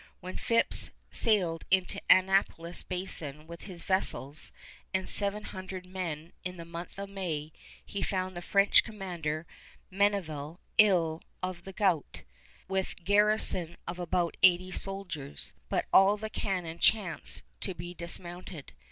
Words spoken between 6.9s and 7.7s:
of May,